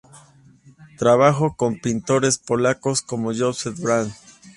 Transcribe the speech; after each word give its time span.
Trabajó 0.97 1.55
con 1.55 1.77
pintores 1.79 2.39
polacos 2.39 3.03
como 3.03 3.35
Józef 3.35 3.79
Brandt. 3.81 4.15